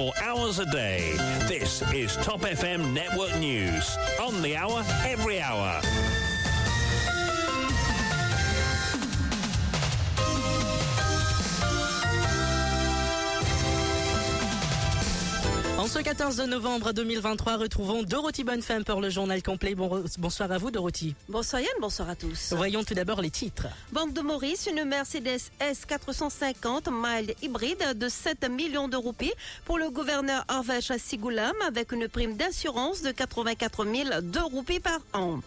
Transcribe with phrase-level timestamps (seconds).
[0.00, 1.12] Four hours a day.
[1.46, 3.98] This is Top FM Network News.
[4.18, 5.78] On the hour, every hour.
[15.80, 19.74] En ce 14 novembre 2023, retrouvons Dorothy Bonnefemme pour le journal complet.
[19.74, 21.14] Bon- bonsoir à vous, Dorothy.
[21.30, 22.52] Bonsoir Yann, bonsoir à tous.
[22.52, 23.66] Voyons tout d'abord les titres.
[23.90, 29.32] Banque de Maurice, une Mercedes S450 mild hybride de 7 millions de roupies
[29.64, 33.86] pour le gouverneur Arvesh Sigoulam avec une prime d'assurance de 84
[34.20, 35.40] 002 roupies par an.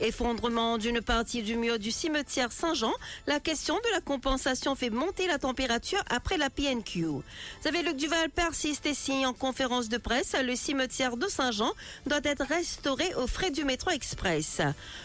[0.00, 2.92] Effondrement d'une partie du mur du cimetière Saint-Jean,
[3.28, 7.04] la question de la compensation fait monter la température après la PNQ.
[7.04, 7.22] Vous
[7.62, 11.70] savez, Luc Duval persiste et signe en conférence de presse, le cimetière de Saint-Jean
[12.06, 14.62] doit être restauré aux frais du métro express.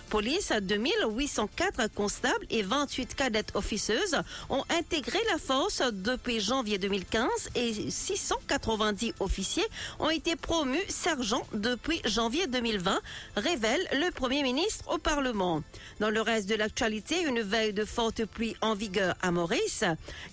[0.09, 4.17] Police, 2804 constables et 28 cadettes officeuses
[4.49, 9.67] ont intégré la force depuis janvier 2015 et 690 officiers
[9.99, 12.99] ont été promus sergents depuis janvier 2020,
[13.35, 15.63] révèle le Premier ministre au Parlement.
[15.99, 19.83] Dans le reste de l'actualité, une veille de forte pluie en vigueur à Maurice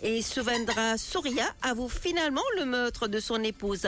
[0.03, 3.87] et Souvendra Souria avoue finalement le meurtre de son épouse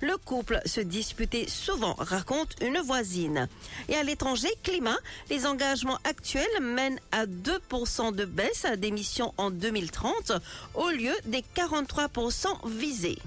[0.00, 3.48] Le couple se disputait souvent, raconte une voisine.
[3.88, 4.98] Et à l'étranger, climat,
[5.30, 10.32] les engagements actuels mènent à 2% de baisse d'émissions en 2030
[10.74, 13.18] au lieu des 43% visés.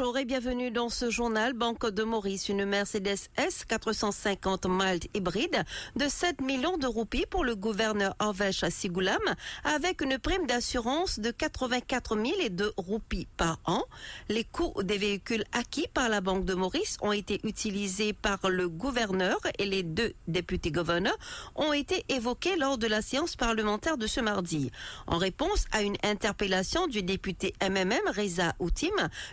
[0.00, 5.62] Bonjour et bienvenue dans ce journal Banque de Maurice, une Mercedes S 450 mild hybride
[5.94, 9.20] de 7 millions de roupies pour le gouverneur Arvesh Sigoulam
[9.62, 13.84] avec une prime d'assurance de 84 002 roupies par an.
[14.30, 18.70] Les coûts des véhicules acquis par la Banque de Maurice ont été utilisés par le
[18.70, 21.18] gouverneur et les deux députés gouverneurs
[21.56, 24.70] ont été évoqués lors de la séance parlementaire de ce mardi.
[25.06, 28.88] En réponse à une interpellation du député MMM Reza Outim,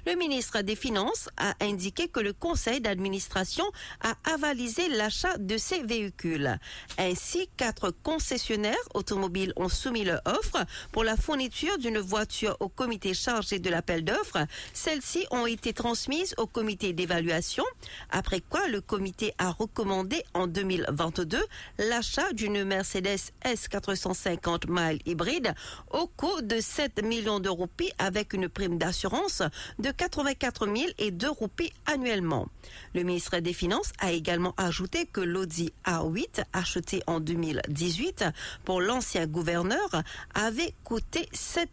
[0.05, 3.65] le ministre des Finances a indiqué que le conseil d'administration
[4.01, 6.57] a avalisé l'achat de ces véhicules.
[6.97, 13.13] Ainsi, quatre concessionnaires automobiles ont soumis leur offre pour la fourniture d'une voiture au comité
[13.13, 14.45] chargé de l'appel d'offres.
[14.73, 17.63] Celles-ci ont été transmises au comité d'évaluation,
[18.09, 21.39] après quoi le comité a recommandé en 2022
[21.79, 25.53] l'achat d'une Mercedes S450 miles hybride
[25.91, 29.41] au coût de 7 millions de roupies avec une prime d'assurance
[29.79, 32.47] de 84 000 et 2 roupies annuellement.
[32.93, 38.25] Le ministre des Finances a également ajouté que l'Audi A8 acheté en 2018
[38.65, 40.03] pour l'ancien gouverneur
[40.33, 41.69] avait coûté 7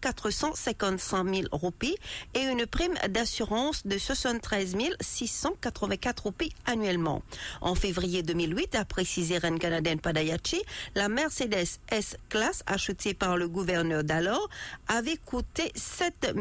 [0.00, 1.96] 455 000 roupies
[2.34, 7.22] et une prime d'assurance de 73 684 roupies annuellement.
[7.60, 10.62] En février 2008, a précisé Renkanaden Padayachi,
[10.94, 14.48] la Mercedes S-Class achetée par le gouverneur d'alors
[14.86, 16.34] avait coûté 7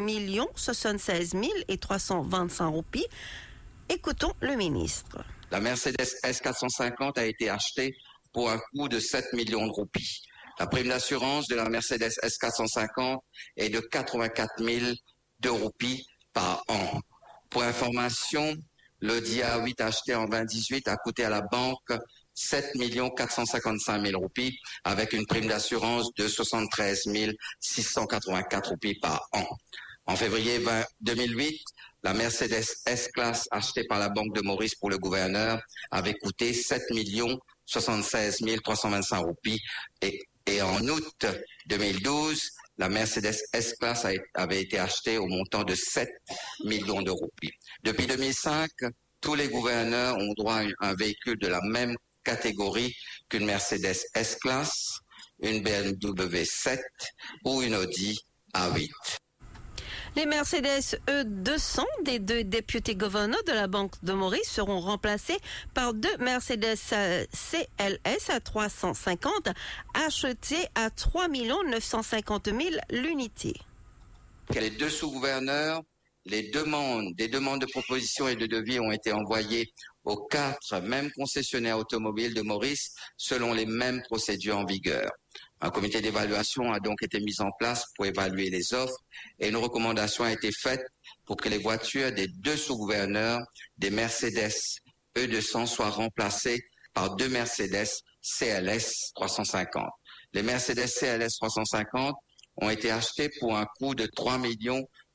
[0.55, 3.07] 76 000 et 325 roupies.
[3.89, 5.23] Écoutons le ministre.
[5.51, 7.95] La Mercedes S450 a été achetée
[8.33, 10.21] pour un coût de 7 millions de roupies.
[10.59, 13.19] La prime d'assurance de la Mercedes S450
[13.55, 14.91] est de 84 000
[15.39, 16.99] de roupies par an.
[17.49, 18.55] Pour information,
[18.99, 21.93] le DIA 8 acheté en 2018 a coûté à la banque
[22.33, 22.73] 7
[23.15, 27.03] 455 000 roupies avec une prime d'assurance de 73
[27.59, 29.45] 684 roupies par an.
[30.07, 31.61] En février 20 2008,
[32.03, 36.83] la Mercedes S-Class achetée par la Banque de Maurice pour le gouverneur avait coûté 7
[37.65, 39.59] 76 325 roupies
[40.01, 41.25] et, et en août
[41.65, 42.41] 2012,
[42.77, 46.09] la Mercedes S-Class avait été achetée au montant de 7
[46.63, 47.51] millions de roupies.
[47.83, 48.69] Depuis 2005,
[49.19, 52.95] tous les gouverneurs ont droit à un véhicule de la même catégorie
[53.27, 54.99] qu'une Mercedes S-Class,
[55.41, 56.79] une BMW 7
[57.43, 58.17] ou une Audi
[58.53, 58.89] A8.
[60.17, 65.37] Les Mercedes E200 des deux députés gouverneurs de la Banque de Maurice seront remplacés
[65.75, 66.75] par deux Mercedes
[67.31, 69.49] CLS à 350
[69.93, 72.59] achetés à 3 950 000
[72.89, 73.53] l'unité.
[74.55, 75.83] Les deux sous-gouverneurs,
[76.25, 79.71] les demandes, des demandes de propositions et de devis ont été envoyées
[80.03, 85.11] aux quatre mêmes concessionnaires automobiles de Maurice selon les mêmes procédures en vigueur.
[85.59, 88.97] Un comité d'évaluation a donc été mis en place pour évaluer les offres
[89.39, 90.85] et une recommandation a été faite
[91.25, 93.39] pour que les voitures des deux sous-gouverneurs
[93.77, 94.53] des Mercedes
[95.15, 96.63] E200 soient remplacées
[96.93, 97.87] par deux Mercedes
[98.21, 99.85] CLS 350.
[100.33, 102.15] Les Mercedes CLS 350
[102.57, 104.39] ont été achetées pour un coût de 3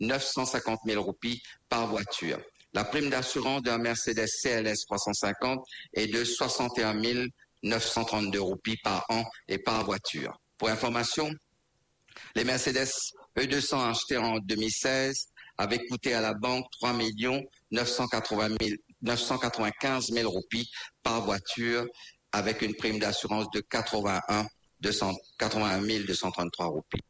[0.00, 2.40] 950 000 roupies par voiture.
[2.74, 5.60] La prime d'assurance d'un Mercedes CLS 350
[5.92, 6.94] est de 61
[7.62, 10.38] 932 roupies par an et par voiture.
[10.58, 11.30] Pour information,
[12.34, 12.88] les Mercedes
[13.36, 15.28] E200 achetés en 2016
[15.58, 16.92] avaient coûté à la banque 3
[19.02, 20.70] 995 000 roupies
[21.02, 21.86] par voiture
[22.32, 24.46] avec une prime d'assurance de 81,
[24.80, 27.02] 281 233 roupies.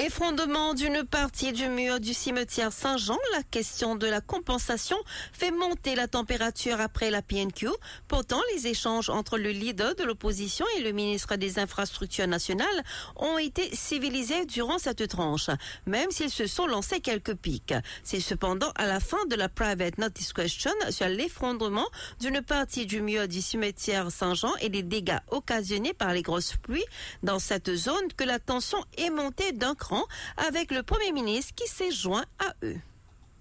[0.00, 4.96] Effondrement d'une partie du mur du cimetière Saint-Jean, la question de la compensation
[5.32, 7.66] fait monter la température après la PNQ.
[8.06, 12.84] Pourtant, les échanges entre le leader de l'opposition et le ministre des Infrastructures nationales
[13.16, 15.50] ont été civilisés durant cette tranche,
[15.84, 17.74] même s'ils se sont lancés quelques pics.
[18.04, 21.88] C'est cependant à la fin de la private notice question sur l'effondrement
[22.20, 26.86] d'une partie du mur du cimetière Saint-Jean et des dégâts occasionnés par les grosses pluies
[27.24, 29.87] dans cette zone que la tension est montée d'un cran
[30.36, 32.76] avec le Premier ministre qui s'est joint à eux.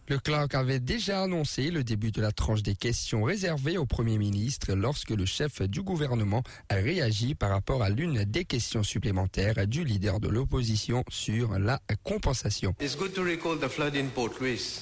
[0.09, 4.17] Le Clark avait déjà annoncé le début de la tranche des questions réservées au Premier
[4.17, 9.67] ministre lorsque le chef du gouvernement a réagi par rapport à l'une des questions supplémentaires
[9.67, 12.73] du leader de l'opposition sur la compensation.
[12.79, 14.79] It's good to recall the flood in Port Louis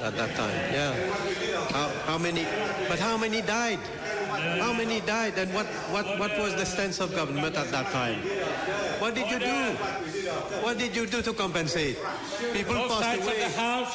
[0.00, 0.72] at that time.
[0.72, 0.94] Yeah.
[1.68, 2.46] How, how many?
[2.88, 3.80] But how many died?
[4.60, 5.38] How many died?
[5.38, 8.18] And what, what, what was the stance of government at that time?
[9.00, 9.74] What did you do?
[10.62, 11.98] What did you do to compensate?
[12.52, 13.42] People Both passed sides away.
[13.42, 13.94] of the House,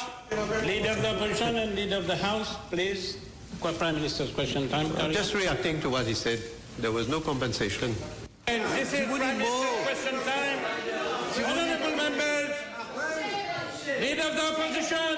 [0.66, 3.18] Leader of the Opposition and Leader of the House, please.
[3.60, 4.90] Prime Minister's question time.
[4.96, 6.40] I'm just reacting to what he said.
[6.78, 7.90] There was no compensation.
[7.90, 7.96] on.
[8.46, 10.58] And This is Prime Minister's question time.
[11.44, 12.50] Honorable members,
[14.00, 15.16] Leader of the Opposition,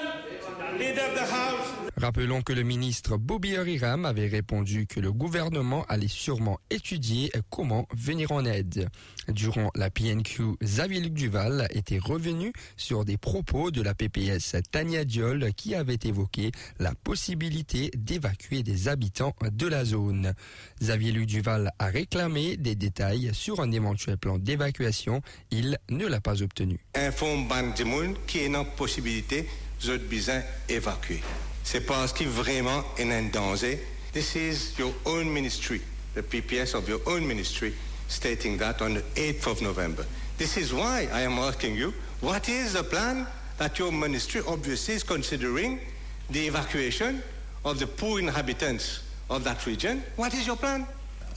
[2.03, 7.87] Rappelons que le ministre Bobby Hariram avait répondu que le gouvernement allait sûrement étudier comment
[7.95, 8.89] venir en aide.
[9.29, 15.05] Durant la PNQ, Xavier Luc Duval était revenu sur des propos de la PPS Tania
[15.05, 20.33] Diol qui avait évoqué la possibilité d'évacuer des habitants de la zone.
[20.81, 25.21] Xavier Luc Duval a réclamé des détails sur un éventuel plan d'évacuation.
[25.51, 26.79] Il ne l'a pas obtenu.
[28.45, 29.47] une possibilité
[29.87, 31.21] de besoin évacuer.
[31.63, 33.79] C'est parce qu'il vraiment est en danger.
[34.11, 35.81] This is your own ministry,
[36.13, 37.73] the PPS of your own ministry,
[38.07, 40.05] stating that on the 8th of November.
[40.37, 43.25] This is why I am asking you, what is the plan
[43.57, 45.79] that your ministry obviously is considering
[46.29, 47.23] the evacuation
[47.65, 50.03] of the poor inhabitants of that region?
[50.15, 50.85] What is your plan?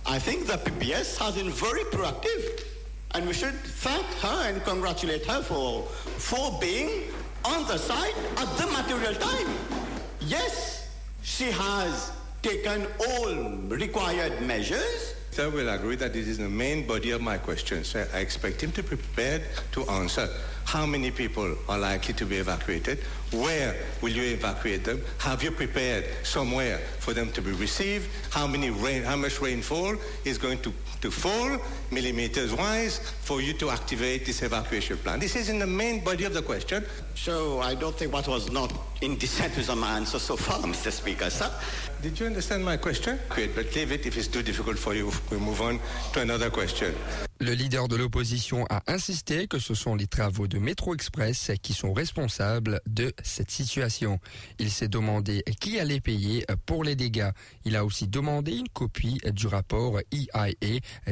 [0.04, 2.62] I think the PPS has been very proactive,
[3.12, 6.90] and we should thank her and congratulate her for, for being
[7.46, 9.48] on the side of the material time.
[10.20, 10.88] Yes,
[11.22, 12.12] she has
[12.42, 13.34] taken all
[13.68, 15.14] required measures.
[15.30, 17.84] Sir will agree that this is the main body of my question.
[17.84, 20.28] So I expect him to be prepared to answer
[20.66, 22.98] how many people are likely to be evacuated,
[23.32, 28.46] where will you evacuate them, have you prepared somewhere for them to be received, how
[28.48, 31.56] many rain, how much rainfall is going to, to fall,
[31.92, 35.20] millimeters wise, for you to activate this evacuation plan.
[35.20, 36.84] This is in the main body of the question.
[37.14, 38.72] So I don't think what was not
[39.02, 40.90] indecent is my answer so far, Mr.
[40.90, 41.50] Speaker, sir.
[42.02, 43.18] Did you understand my question?
[43.28, 45.10] Great, but leave it if it's too difficult for you.
[45.30, 45.80] We move on
[46.12, 46.94] to another question.
[47.38, 51.74] Le leader de l'opposition a insisté que ce sont les travaux de Métro Express qui
[51.74, 54.18] sont responsables de cette situation.
[54.58, 57.30] Il s'est demandé qui allait payer pour les dégâts.
[57.66, 60.54] Il a aussi demandé une copie du rapport EIA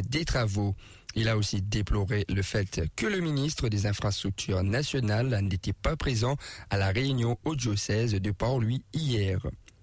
[0.08, 0.74] des travaux.
[1.16, 6.36] Il a aussi déploré le fait que le ministre des Infrastructures nationales n'était pas présent
[6.70, 9.38] à la réunion au diocèse de Port-Louis hier.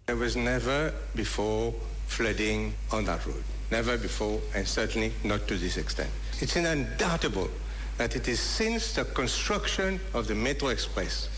[0.08, 1.74] There was never before
[2.08, 3.44] flooding on that road.
[3.72, 6.10] Never before, and certainly not to this extent.
[6.42, 7.50] It's undoubtable
[7.98, 11.30] that it is since the construction of the Metro Express,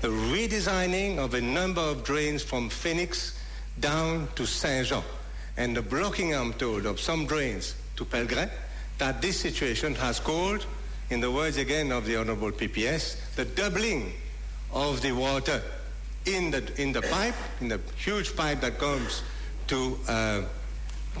[0.00, 3.38] the redesigning of a number of drains from Phoenix
[3.80, 5.02] down to Saint-Jean,
[5.58, 8.48] and the blocking, I'm told, of some drains to Pellegrin,
[9.02, 10.64] that this situation has called,
[11.10, 14.12] in the words again of the Honorable PPS, the doubling
[14.72, 15.60] of the water
[16.24, 19.24] in the in the pipe, in the huge pipe that comes
[19.66, 20.42] to uh,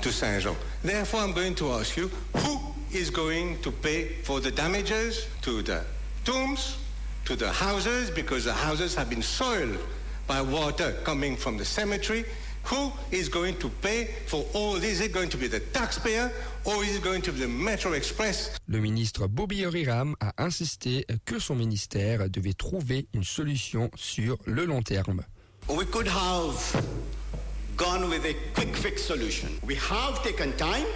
[0.00, 0.54] to Saint Jean.
[0.84, 2.60] Therefore, I'm going to ask you, who
[2.92, 5.82] is going to pay for the damages to the
[6.24, 6.78] tombs,
[7.24, 9.80] to the houses, because the houses have been soiled
[10.28, 12.24] by water coming from the cemetery.
[12.66, 14.92] Who is going to pay for all this?
[14.92, 16.30] Is it going to be the taxpayer
[16.64, 18.56] or is it going to be the Metro Express?
[18.68, 24.64] Le ministre Bobby Hariram a insisté que son ministère devait trouver une solution sur le
[24.64, 25.22] long terme.
[25.68, 26.84] We could have
[27.76, 29.48] gone with a quick fix solution.
[29.64, 30.86] We have taken time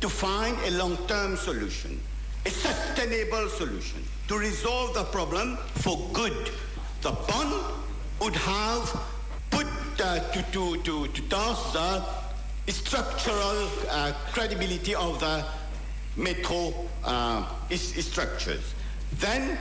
[0.00, 2.00] to find a long-term solution,
[2.46, 6.50] a sustainable solution to resolve the problem for good.
[7.02, 7.54] The bond
[8.20, 9.17] would have
[9.98, 15.44] to, to, to, to task the structural uh, credibility of the
[16.16, 16.72] metro
[17.04, 18.74] uh, structures.
[19.14, 19.58] Then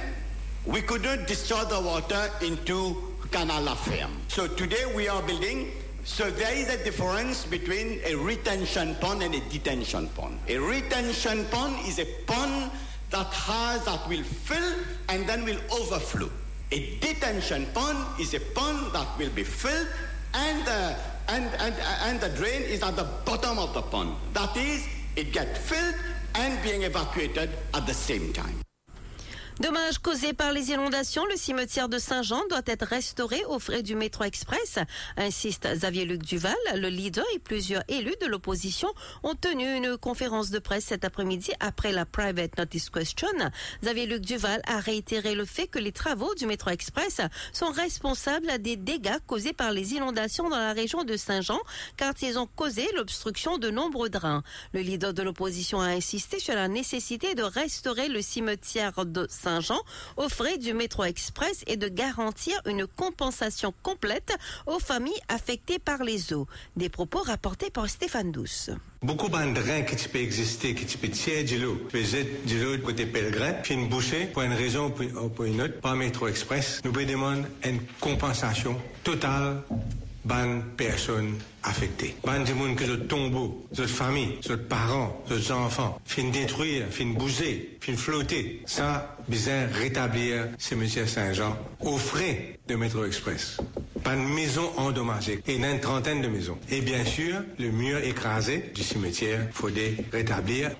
[0.65, 3.77] we could not discharge the water into Canal La
[4.27, 5.71] So today we are building.
[6.03, 10.39] So there is a difference between a retention pond and a detention pond.
[10.47, 12.71] A retention pond is a pond
[13.09, 14.75] that has that will fill
[15.09, 16.29] and then will overflow.
[16.71, 19.87] A detention pond is a pond that will be filled
[20.37, 20.93] and uh,
[21.29, 24.15] and, and, and the drain is at the bottom of the pond.
[24.33, 25.95] That is, it gets filled
[26.35, 28.66] and being evacuated at the same time.
[29.59, 33.95] Dommages causés par les inondations, le cimetière de Saint-Jean doit être restauré aux frais du
[33.95, 34.77] métro express,
[35.17, 36.55] insiste Xavier-Luc Duval.
[36.75, 38.87] Le leader et plusieurs élus de l'opposition
[39.23, 43.29] ont tenu une conférence de presse cet après-midi après la private notice question.
[43.81, 47.19] Xavier-Luc Duval a réitéré le fait que les travaux du métro express
[47.51, 51.59] sont responsables des dégâts causés par les inondations dans la région de Saint-Jean,
[51.97, 54.43] car ils ont causé l'obstruction de nombreux drains.
[54.73, 59.46] Le leader de l'opposition a insisté sur la nécessité de restaurer le cimetière de Saint-Jean
[60.17, 64.35] aux frais du métro express et de garantir une compensation complète
[64.65, 66.47] aux familles affectées par les eaux.
[66.75, 68.69] Des propos rapportés par Stéphane Douce.
[69.01, 72.77] Beaucoup de drains qui peuvent exister, qui peuvent tirer de l'eau, peuvent être de l'eau
[72.83, 76.81] côté pèlerin, puis une bouchée, pour une raison ou pour une autre, par métro express,
[76.83, 79.63] nous demandons une compensation totale
[80.27, 82.15] ban personnes affectées.
[82.23, 87.05] Ban du monde que le tombeau, notre famille, notre parents, nos enfants, fin détruire, fin
[87.13, 88.61] bouger, fin flotter.
[88.65, 93.57] Ça, besoin rétablir cimetière Saint-Jean aux frais de métro express.
[94.03, 96.57] Pas de maison endommagée et une trentaine de maisons.
[96.69, 100.71] Et bien sûr, le mur écrasé du cimetière, faudrait rétablir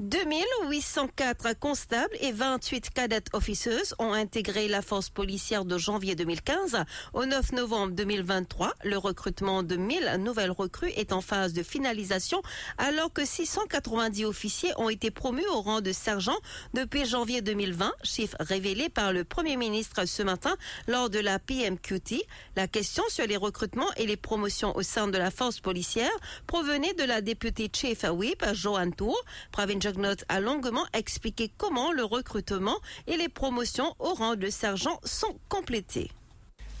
[0.00, 7.26] 2804 constables et 28 cadet officers ont intégré la force policière de janvier 2015 au
[7.26, 8.74] 9 novembre 2023.
[8.82, 12.42] Le recrutement de 1000 nouvelles recrues est en phase de finalisation
[12.76, 16.36] alors que 690 officiers ont été promus au rang de sergent
[16.72, 20.56] depuis janvier 2020, chiffre révélé par le Premier ministre ce matin
[20.88, 22.26] lors de la PMQT.
[22.56, 26.10] La question sur les recrutements et les promotions au sein de la force policière
[26.48, 29.24] provenait de la députée Chief Whip, Joanne Tour.
[29.52, 34.98] Pravin Jugnot a longuement expliqué comment le recrutement et les promotions au rang de sergent
[35.04, 36.10] sont complétés.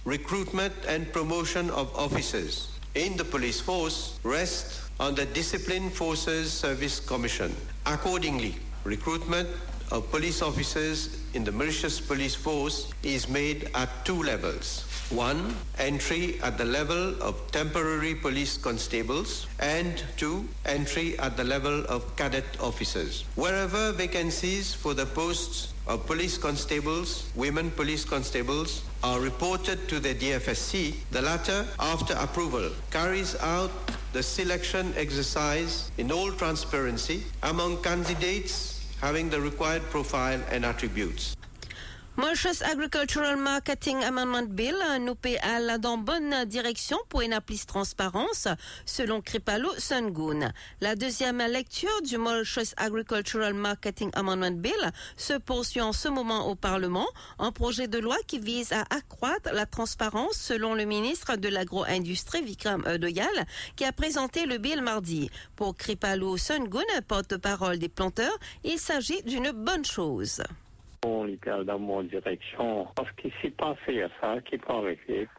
[0.06, 6.98] recruitment and promotion of officers in the police force rest on the Discipline Forces Service
[7.00, 7.50] Commission.
[7.84, 9.48] Accordingly, recruitment
[9.94, 14.84] of police officers in the Mauritius Police Force is made at two levels.
[15.10, 21.84] One, entry at the level of temporary police constables, and two, entry at the level
[21.86, 23.24] of cadet officers.
[23.36, 30.14] Wherever vacancies for the posts of police constables, women police constables, are reported to the
[30.16, 33.70] DFSC, the latter, after approval, carries out
[34.12, 41.34] the selection exercise in all transparency among candidates having the required profile and attributes.
[42.16, 48.46] Mauritius Agricultural Marketing Amendment Bill nous aller dans bonne direction pour une plus transparence,
[48.86, 50.52] selon Kripalo Sungun.
[50.80, 56.54] La deuxième lecture du Mauritius Agricultural Marketing Amendment Bill se poursuit en ce moment au
[56.54, 57.08] Parlement,
[57.40, 62.42] un projet de loi qui vise à accroître la transparence selon le ministre de l'Agro-Industrie
[62.42, 63.44] Vikram Doyal,
[63.74, 65.30] qui a présenté le bill mardi.
[65.56, 70.40] Pour Kripalo Sungun, porte-parole des planteurs, il s'agit d'une bonne chose.
[71.04, 72.86] Dans mon direction.
[72.96, 74.84] Parce qu'il s'est passé à ça, qui pour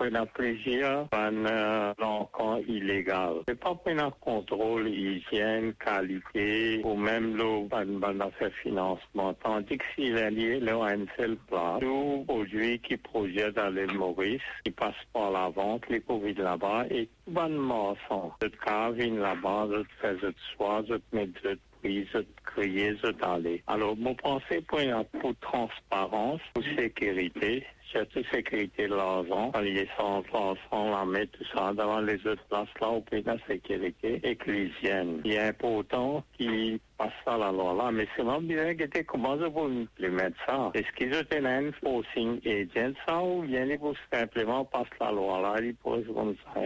[0.06, 3.38] un plaisir, un encamp illégal.
[3.48, 9.34] C'est pas un contrôle, hygiène, qualité, ou même le ban affaire financement.
[9.44, 13.74] Tandis que s'il est lié, là, à une seule place, tout produit qui projette dans
[13.74, 18.32] l'île Maurice, qui passe par la vente, les Covid là-bas, et tout ban maçon.
[18.42, 21.58] Je cave là-bas, je fais de soir, je mets de
[21.88, 23.64] je d'aller.
[23.68, 24.80] Alors, mon pensée pour,
[25.20, 30.24] pour transparence, pour sécurité, surtout sécurité de l'argent, les sans
[30.70, 34.20] sans la mettre tout ça devant les autres places là, au pays de la sécurité
[34.46, 35.22] l'hygiène.
[35.24, 39.38] Il est important qu'il passe à la loi là, mais c'est vraiment bien que comment
[39.38, 40.72] je peux implémenter ça?
[40.74, 45.42] Est-ce qu'ils ont un enforcing agent ça ou bien ils vont simplement passer la loi
[45.42, 46.62] là, ils posent comme ça?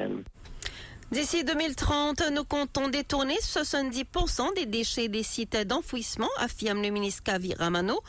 [1.12, 7.56] D'ici 2030, nous comptons détourner 70% des déchets des sites d'enfouissement, affirme le ministre Kavi
[7.56, 8.00] Ramano.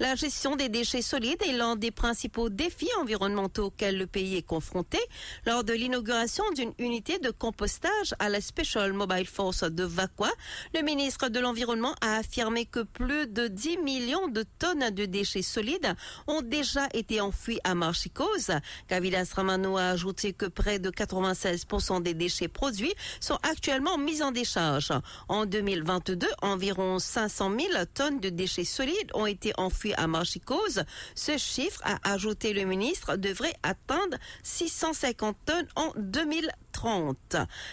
[0.00, 4.42] La gestion des déchets solides est l'un des principaux défis environnementaux auxquels le pays est
[4.42, 4.98] confronté.
[5.44, 10.30] Lors de l'inauguration d'une unité de compostage à la Special Mobile Force de Vakwa,
[10.74, 15.42] le ministre de l'Environnement a affirmé que plus de 10 millions de tonnes de déchets
[15.42, 15.94] solides
[16.26, 18.52] ont déjà été enfouis à Marchicose.
[18.88, 24.22] Kavilas Ramano a ajouté que près de 96% des déchets déchets produits sont actuellement mis
[24.22, 24.92] en décharge.
[25.28, 30.84] En 2022, environ 500 000 tonnes de déchets solides ont été enfouis à Marchicose.
[31.14, 36.65] Ce chiffre, a ajouté le ministre, devrait atteindre 650 tonnes en 2030.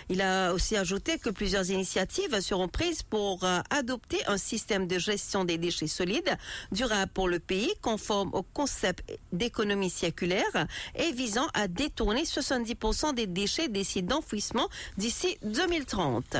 [0.10, 4.98] Il a aussi ajouté que plusieurs initiatives seront prises pour euh, adopter un système de
[4.98, 6.38] gestion des déchets solides
[6.72, 13.28] durable pour le pays, conforme au concept d'économie circulaire et visant à détourner 70% des
[13.28, 16.38] déchets des sites d'enfouissement d'ici 2030.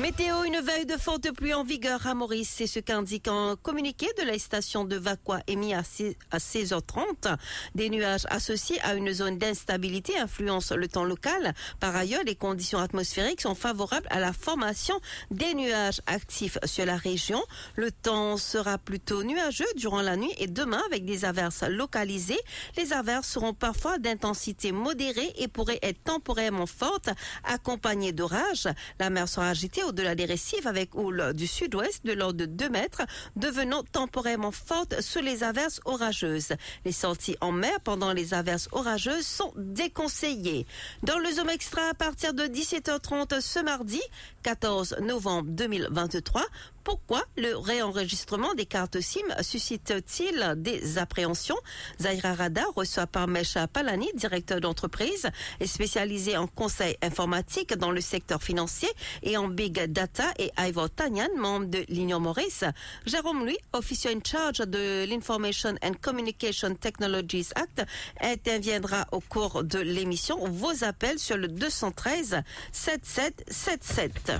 [0.00, 2.48] Météo, une veille de forte pluie en vigueur à Maurice.
[2.56, 7.36] C'est ce qu'indique un communiqué de la station de Vaqua émis à 16h30.
[7.74, 11.52] Des nuages associés à une zone d'instabilité influencent le temps local.
[11.80, 14.98] Par ailleurs, les conditions atmosphériques sont favorables à la formation
[15.30, 17.42] des nuages actifs sur la région.
[17.76, 22.40] Le temps sera plutôt nuageux durant la nuit et demain avec des averses localisées.
[22.78, 27.10] Les averses seront parfois d'intensité modérée et pourraient être temporairement fortes,
[27.44, 28.66] accompagnées d'orages.
[28.98, 32.68] La mer sera agitée au-delà des récifs avec houle du sud-ouest de l'ordre de 2
[32.68, 33.02] mètres,
[33.34, 36.52] devenant temporairement forte sous les averses orageuses.
[36.84, 40.64] Les sorties en mer pendant les averses orageuses sont déconseillées.
[41.02, 44.00] Dans le Zoom Extra, à partir de 17h30 ce mardi,
[44.44, 46.42] 14 novembre 2023,
[46.84, 51.58] pourquoi le réenregistrement des cartes SIM suscite-t-il des appréhensions?
[52.00, 55.28] Zaira Rada reçoit par Mesha Palani, directeur d'entreprise
[55.60, 58.88] et spécialisé en conseil informatique dans le secteur financier
[59.22, 62.64] et en big data, et Ivor Tanyan, membre de l'Union Maurice.
[63.06, 67.84] Jérôme Louis, officier in charge de l'Information and Communication Technologies Act,
[68.20, 70.48] interviendra au cours de l'émission.
[70.48, 74.32] Vos appels sur le 213 7777.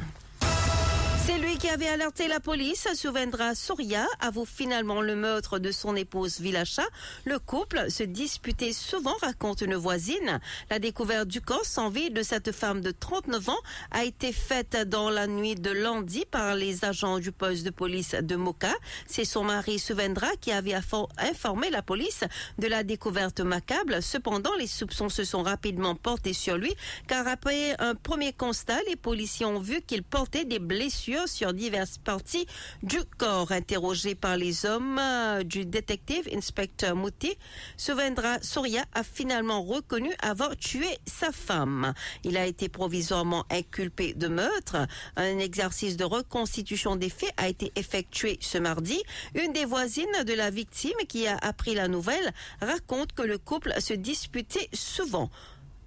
[1.26, 2.88] C'est lui qui avait alerté la police.
[2.94, 6.82] Souvendra Souria avoue finalement le meurtre de son épouse Vilacha.
[7.24, 10.40] Le couple se disputait souvent, raconte une voisine.
[10.70, 13.58] La découverte du corps sans vie de cette femme de 39 ans
[13.90, 18.14] a été faite dans la nuit de lundi par les agents du poste de police
[18.14, 18.74] de Moka.
[19.06, 20.74] C'est son mari Souvendra qui avait
[21.18, 22.24] informé la police
[22.58, 24.00] de la découverte macabre.
[24.00, 26.74] Cependant, les soupçons se sont rapidement portés sur lui
[27.06, 31.98] car après un premier constat, les policiers ont vu qu'il portait des blessures sur diverses
[31.98, 32.46] parties
[32.82, 33.52] du corps.
[33.52, 37.36] Interrogé par les hommes euh, du détective inspecteur Mouti,
[37.76, 41.94] Souvendra Soria a finalement reconnu avoir tué sa femme.
[42.24, 44.86] Il a été provisoirement inculpé de meurtre.
[45.16, 49.02] Un exercice de reconstitution des faits a été effectué ce mardi.
[49.34, 53.74] Une des voisines de la victime qui a appris la nouvelle raconte que le couple
[53.80, 55.30] se disputait souvent.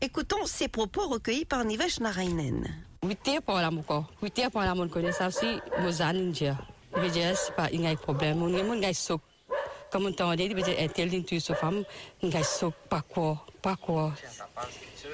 [0.01, 2.67] Écoutons ces propos recueillis par Nivesh Narainen.
[3.04, 4.08] Witir pa wala mo ko.
[4.24, 6.56] Witir pa wala mo ko sa si mozanin dia.
[6.96, 9.20] Bejes pa ingay problem mo ngai mo ngai sok.
[9.92, 11.84] Comme on t'en dit, bejes etel din tu so fam
[12.24, 14.08] ngai sok pa ko pa ko.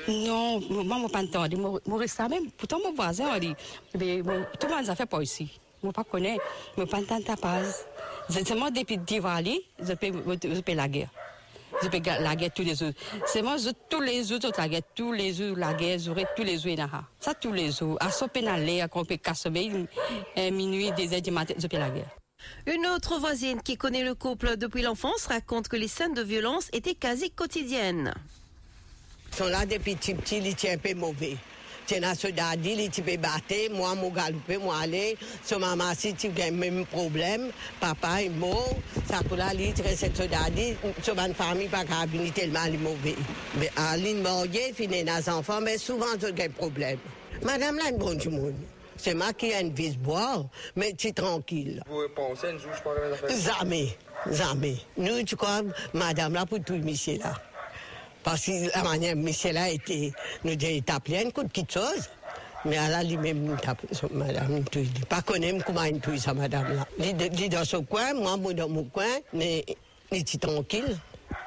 [0.08, 3.56] Non, moi mon pas entendu, mo resta même pourtant mon voisin a dit
[3.91, 4.21] tout le
[4.69, 5.60] monde a fait pas ici.
[5.82, 6.38] Moi pas connais,
[6.78, 7.62] moi pas entendre pas.
[8.30, 11.10] C'est seulement depuis Diwali, je peux je peux la guerre.
[11.82, 12.91] Je peux la guerre tous les jours.
[13.25, 16.25] C'est moi, je, tous les jours, je la guerre, tous les jours, la guerre, j'aurai
[16.36, 16.75] tous les jours,
[17.19, 17.97] ça tous les jours.
[17.99, 19.69] À Sopenalé, à Compé Kassobé,
[20.38, 22.10] minuit, des heures du matin, je peux la guerre.
[22.67, 26.69] Une autre voisine qui connaît le couple depuis l'enfance raconte que les scènes de violence
[26.71, 28.13] étaient quasi quotidiennes.
[29.32, 31.38] Ils sont là depuis petit petit, ils étaient un peu mauvais.
[31.91, 35.17] À ce dadi, il tu peux battre, moi, moi, galoper, moi, aller.
[35.43, 37.49] So, maman, si tu as le même problème,
[37.80, 38.75] papa est mort,
[39.10, 43.15] ça pour la litre, c'est ce dadi, so, ma famille, pas qu'à venir tellement mauvais.
[43.60, 46.99] Mais, à l'île mariée, finir les enfants, mais souvent, tu as problème.
[47.41, 48.54] Madame, là, une bonne monde.
[48.95, 51.82] C'est moi qui ai une vis boire, mais tu es tranquille.
[51.89, 53.56] Vous pensez une juge par les affaires?
[53.60, 53.97] Jamais,
[54.30, 54.75] jamais.
[54.95, 55.62] Nous, tu crois,
[55.93, 57.34] madame, là, pour tout le monsieur, là.
[58.23, 62.10] Parce que la manière Michel a été, nous dit, il plein de petites choses.
[62.65, 63.58] Mais à la lui-même,
[64.12, 66.88] madame, il ne pas connaître comment il touille ça, madame là.
[66.99, 69.63] Il est dans ce coin, moi, moi dans mon coin, mais
[70.12, 70.97] il est tranquille.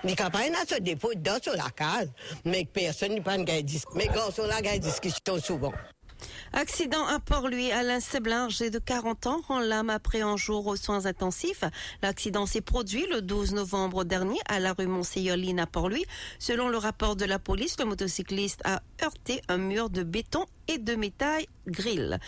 [0.05, 2.09] Il a pas de défaut dans la case,
[2.45, 3.61] mais personne n'est pas un gars
[3.95, 5.73] Mais garçon là, il discussion souvent.
[6.53, 7.73] Accident à Port-Louis.
[7.73, 11.65] Alain Seblin, âgé de 40 ans, rend l'âme après un jour aux soins intensifs.
[12.03, 16.05] L'accident s'est produit le 12 novembre dernier à la rue Monseigneur-Line à Port-Louis.
[16.39, 20.79] Selon le rapport de la police, le motocycliste a heurté un mur de béton et
[20.79, 22.19] de métal grill.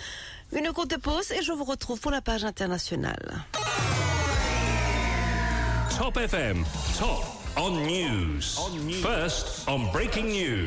[0.53, 3.45] Une courte pause et je vous retrouve pour la page internationale.
[5.99, 6.65] Top FM,
[6.99, 7.25] top
[7.57, 8.41] on news.
[9.01, 10.67] First on breaking news.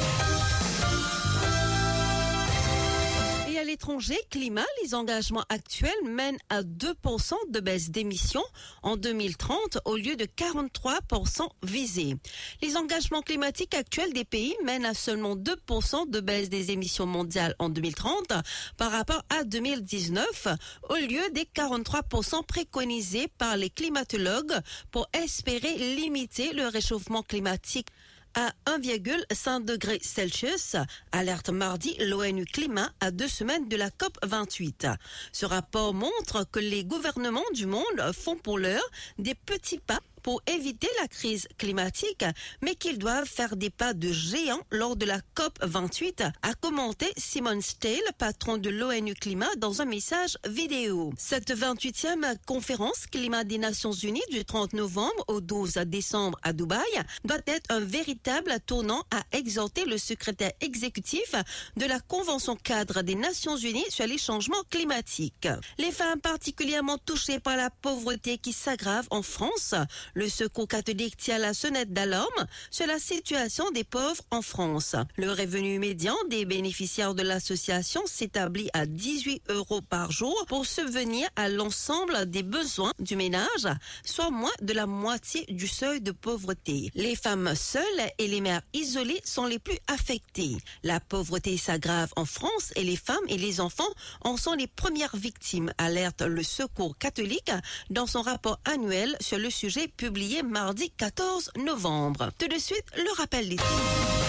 [3.81, 8.43] l'étranger, climat, les engagements actuels mènent à 2% de baisse d'émissions
[8.83, 12.15] en 2030 au lieu de 43% visés.
[12.61, 17.55] Les engagements climatiques actuels des pays mènent à seulement 2% de baisse des émissions mondiales
[17.57, 18.33] en 2030
[18.77, 20.47] par rapport à 2019
[20.89, 24.59] au lieu des 43% préconisés par les climatologues
[24.91, 27.87] pour espérer limiter le réchauffement climatique
[28.35, 30.75] à 1,5 degré Celsius,
[31.11, 34.87] alerte mardi l'ONU Climat à deux semaines de la COP 28.
[35.31, 40.41] Ce rapport montre que les gouvernements du monde font pour l'heure des petits pas pour
[40.47, 42.25] éviter la crise climatique,
[42.61, 47.07] mais qu'ils doivent faire des pas de géant lors de la COP 28, a commenté
[47.17, 51.13] Simon Stale, patron de l'ONU Climat, dans un message vidéo.
[51.17, 56.81] Cette 28e conférence climat des Nations Unies du 30 novembre au 12 décembre à Dubaï
[57.23, 61.33] doit être un véritable tournant à exhorter le secrétaire exécutif
[61.77, 65.47] de la Convention cadre des Nations Unies sur les changements climatiques.
[65.77, 69.75] Les femmes particulièrement touchées par la pauvreté qui s'aggrave en France
[70.13, 74.95] le Secours catholique tient la sonnette d'alarme sur la situation des pauvres en France.
[75.17, 81.27] Le revenu médian des bénéficiaires de l'association s'établit à 18 euros par jour pour subvenir
[81.35, 83.67] à l'ensemble des besoins du ménage,
[84.03, 86.91] soit moins de la moitié du seuil de pauvreté.
[86.95, 87.83] Les femmes seules
[88.17, 90.57] et les mères isolées sont les plus affectées.
[90.83, 93.83] La pauvreté s'aggrave en France et les femmes et les enfants
[94.21, 97.51] en sont les premières victimes, alerte le Secours catholique
[97.89, 102.31] dans son rapport annuel sur le sujet publié mardi 14 novembre.
[102.39, 104.20] Tout de suite, le rappel des Banque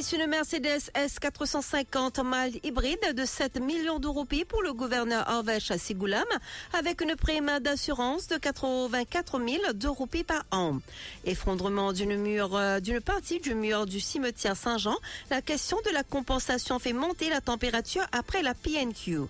[0.00, 6.24] une Mercedes S450 mild hybride de 7 millions de roupies pour le gouverneur Arvesh Sigoulam
[6.72, 10.78] avec une prime d'assurance de 84 000 de roupies par an.
[11.26, 14.96] Effondrement d'une mur, euh, d'une partie du mur du cimetière Saint-Jean,
[15.30, 19.20] la question de la compensation fait monter la température après la PNQ.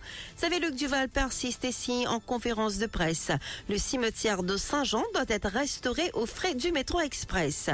[0.60, 3.32] Luc Duval persiste ici en conférence de presse.
[3.68, 7.70] Le cimetière de Saint-Jean doit être restauré aux frais du métro express.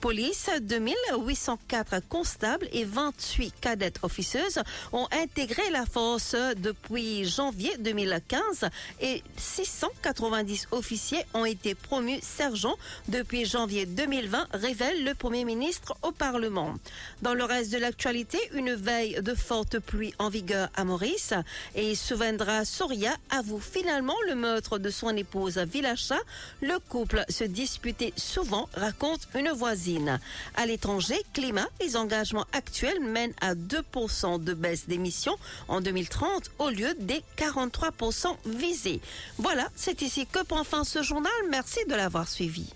[0.00, 2.02] Police 2804
[2.72, 4.60] et 28 cadettes officieuses
[4.92, 8.68] ont intégré la force depuis janvier 2015
[9.00, 12.76] et 690 officiers ont été promus sergents
[13.08, 16.74] depuis janvier 2020, révèle le Premier ministre au Parlement.
[17.22, 21.34] Dans le reste de l'actualité, une veille de forte pluie en vigueur à Maurice
[21.74, 26.18] et Souvendra Soria avoue finalement le meurtre de son épouse Vilacha.
[26.62, 30.18] Le couple se disputait souvent, raconte une voisine.
[30.56, 35.36] À l'étranger, climat, les engagements actuels mènent à 2% de baisse d'émissions
[35.68, 39.00] en 2030 au lieu des 43% visés.
[39.38, 41.32] Voilà, c'est ici que prend fin ce journal.
[41.50, 42.72] Merci de l'avoir suivi.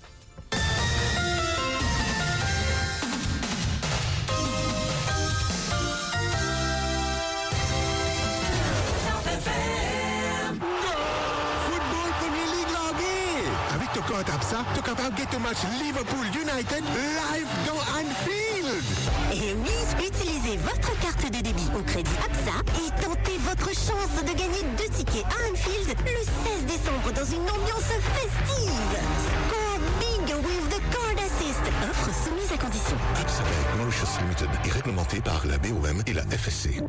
[20.57, 25.25] Votre carte de débit au crédit APSA et tentez votre chance de gagner deux tickets
[25.25, 28.97] à Anfield le 16 décembre dans une ambiance festive.
[29.29, 31.61] Score big with the card assist.
[31.91, 32.97] Offre soumise à condition.
[33.15, 36.83] Bank Mauritius Limited est réglementé par la BOM et la FSC.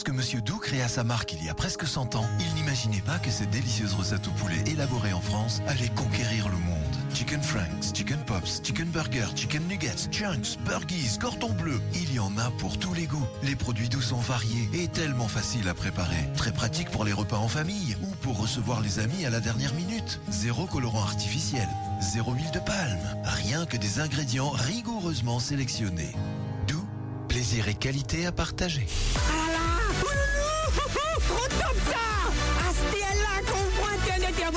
[0.00, 3.18] Lorsque Monsieur Doux créa sa marque il y a presque 100 ans, il n'imaginait pas
[3.18, 6.96] que cette délicieuse recette au poulet élaborée en France allait conquérir le monde.
[7.12, 11.78] Chicken Franks, Chicken Pops, Chicken Burger, Chicken Nuggets, Chunks, Burgies, Cordon Bleu.
[11.92, 13.26] Il y en a pour tous les goûts.
[13.42, 16.30] Les produits doux sont variés et tellement faciles à préparer.
[16.34, 19.74] Très pratique pour les repas en famille ou pour recevoir les amis à la dernière
[19.74, 20.18] minute.
[20.30, 21.68] Zéro colorant artificiel,
[22.00, 23.06] zéro huile de palme.
[23.22, 26.16] Rien que des ingrédients rigoureusement sélectionnés.
[26.68, 26.88] Doux,
[27.28, 28.86] plaisir et qualité à partager.
[29.14, 29.49] Trop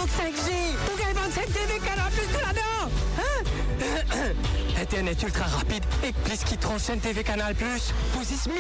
[0.04, 4.32] Internet et Avox 5G Pour gagner 27 TV Canal Plus de là-dedans Hein?
[4.82, 8.52] Internet ultra rapide et plus qui transchaîne TV Canal Plus pour 10 200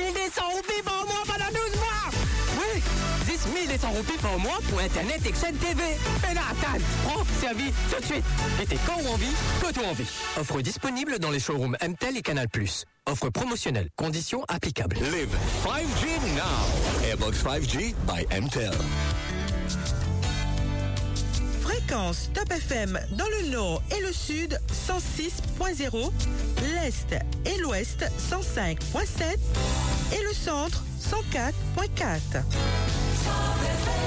[0.56, 2.12] roupies par mois pendant 12 mois
[2.60, 2.82] Oui
[3.26, 5.82] 10 200 roupies par mois pour Internet et chaîne TV
[6.28, 8.26] Mais là, attends Prends, servi tout de suite
[8.62, 10.08] Et t'es quand on envie, quand on envie
[10.40, 13.90] Offre disponible dans les showrooms MTEL et Canal Plus Offre promotionnelle.
[13.98, 14.96] Conditions applicables.
[14.96, 17.06] Live 5G now.
[17.06, 18.72] Airbox 5G by MTEL.
[21.88, 26.12] Top FM dans le nord et le sud 106.0,
[26.74, 27.14] l'est
[27.46, 29.38] et l'ouest 105.7
[30.14, 31.54] et le centre 104.4.
[32.32, 32.44] Top
[33.62, 34.03] FM.